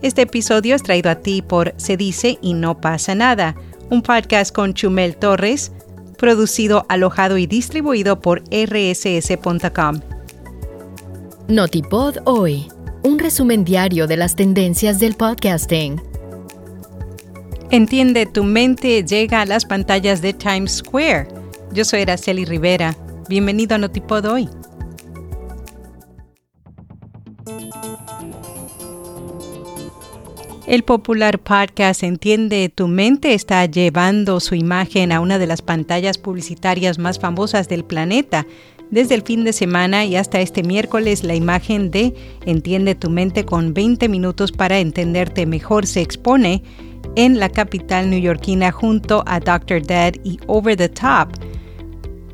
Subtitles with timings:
[0.00, 3.54] Este episodio es traído a ti por Se dice y no pasa nada,
[3.90, 5.72] un podcast con Chumel Torres,
[6.16, 10.00] producido, alojado y distribuido por rss.com.
[11.48, 12.68] Notipod hoy,
[13.02, 16.00] un resumen diario de las tendencias del podcasting.
[17.70, 21.28] Entiende tu mente llega a las pantallas de Times Square.
[21.72, 22.96] Yo soy Araceli Rivera.
[23.28, 24.48] Bienvenido a Notipod hoy.
[30.66, 36.18] El popular podcast Entiende tu mente está llevando su imagen a una de las pantallas
[36.18, 38.46] publicitarias más famosas del planeta.
[38.90, 42.14] Desde el fin de semana y hasta este miércoles, la imagen de
[42.46, 46.62] Entiende tu mente con 20 minutos para entenderte mejor se expone
[47.16, 49.82] en la capital neoyorquina junto a Dr.
[49.82, 51.28] Dead y Over the Top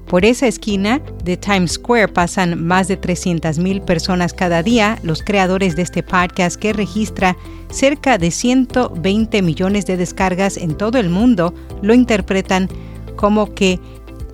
[0.08, 5.76] por esa esquina de Times Square pasan más de 300.000 personas cada día, los creadores
[5.76, 7.36] de este podcast que registra
[7.70, 11.52] cerca de 120 millones de descargas en todo el mundo
[11.82, 12.68] lo interpretan
[13.16, 13.78] como que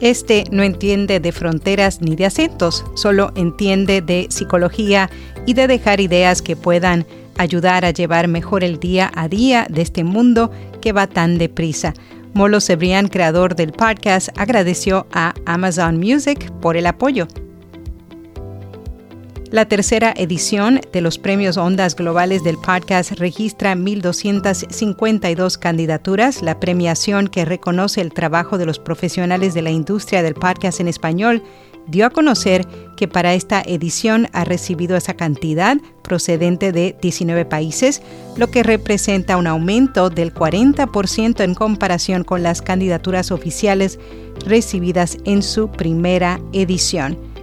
[0.00, 5.10] este no entiende de fronteras ni de acentos, solo entiende de psicología
[5.46, 7.06] y de dejar ideas que puedan
[7.36, 11.94] ayudar a llevar mejor el día a día de este mundo que va tan deprisa.
[12.34, 17.28] Molo Cebrián, creador del podcast, agradeció a Amazon Music por el apoyo.
[19.54, 26.42] La tercera edición de los premios Ondas Globales del podcast registra 1.252 candidaturas.
[26.42, 30.88] La premiación que reconoce el trabajo de los profesionales de la industria del podcast en
[30.88, 31.40] español
[31.86, 38.02] dio a conocer que para esta edición ha recibido esa cantidad procedente de 19 países,
[38.36, 44.00] lo que representa un aumento del 40% en comparación con las candidaturas oficiales
[44.44, 47.33] recibidas en su primera edición.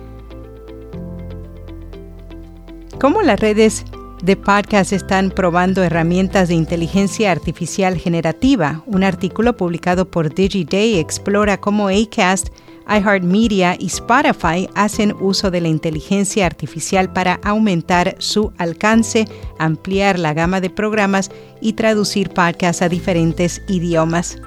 [3.01, 3.83] ¿Cómo las redes
[4.21, 8.83] de podcast están probando herramientas de inteligencia artificial generativa?
[8.85, 12.49] Un artículo publicado por DigiDay explora cómo Acast
[12.87, 19.25] iHeartMedia y Spotify hacen uso de la inteligencia artificial para aumentar su alcance,
[19.57, 24.37] ampliar la gama de programas y traducir podcasts a diferentes idiomas.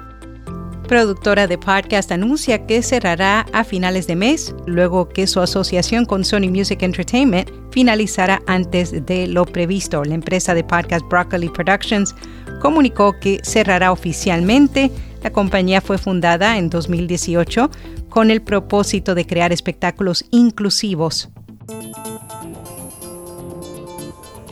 [0.87, 6.23] Productora de podcast anuncia que cerrará a finales de mes, luego que su asociación con
[6.23, 10.03] Sony Music Entertainment finalizará antes de lo previsto.
[10.03, 12.13] La empresa de podcast Broccoli Productions
[12.61, 14.91] comunicó que cerrará oficialmente.
[15.23, 17.71] La compañía fue fundada en 2018
[18.07, 21.29] con el propósito de crear espectáculos inclusivos.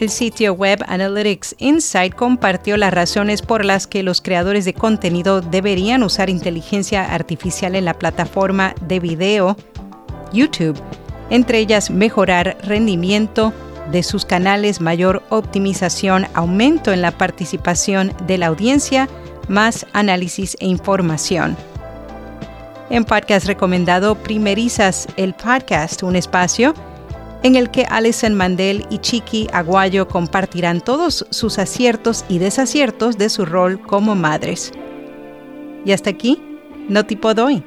[0.04, 5.40] El sitio web Analytics Insight compartió las razones por las que los creadores de contenido
[5.40, 9.56] deberían usar inteligencia artificial en la plataforma de video
[10.34, 10.78] YouTube,
[11.30, 13.54] entre ellas mejorar rendimiento
[13.94, 19.08] de sus canales, mayor optimización, aumento en la participación de la audiencia,
[19.48, 21.56] más análisis e información.
[22.90, 26.74] En podcast recomendado Primerizas el Podcast, un espacio
[27.44, 33.30] en el que Alison Mandel y Chiqui Aguayo compartirán todos sus aciertos y desaciertos de
[33.30, 34.72] su rol como madres.
[35.86, 36.42] Y hasta aquí,
[36.88, 37.64] no tipo doy.